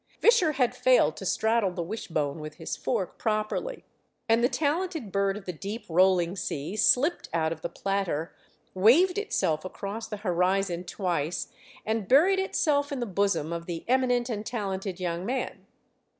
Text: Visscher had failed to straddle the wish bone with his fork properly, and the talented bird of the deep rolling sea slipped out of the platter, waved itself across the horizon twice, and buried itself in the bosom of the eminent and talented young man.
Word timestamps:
Visscher 0.19 0.53
had 0.53 0.73
failed 0.75 1.15
to 1.17 1.27
straddle 1.27 1.69
the 1.73 1.83
wish 1.83 2.07
bone 2.07 2.39
with 2.39 2.55
his 2.55 2.75
fork 2.75 3.19
properly, 3.19 3.83
and 4.27 4.43
the 4.43 4.49
talented 4.49 5.11
bird 5.11 5.37
of 5.37 5.45
the 5.45 5.53
deep 5.53 5.85
rolling 5.87 6.35
sea 6.35 6.75
slipped 6.75 7.29
out 7.35 7.51
of 7.53 7.61
the 7.61 7.69
platter, 7.69 8.33
waved 8.73 9.19
itself 9.19 9.63
across 9.63 10.07
the 10.07 10.17
horizon 10.25 10.83
twice, 10.85 11.49
and 11.85 12.07
buried 12.07 12.39
itself 12.39 12.91
in 12.91 12.99
the 12.99 13.05
bosom 13.05 13.53
of 13.53 13.67
the 13.67 13.85
eminent 13.87 14.27
and 14.27 14.43
talented 14.47 14.99
young 14.99 15.23
man. 15.23 15.67